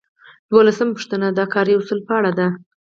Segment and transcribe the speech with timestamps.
[0.53, 2.47] دولسمه پوښتنه د کاري اصولو په اړه ده.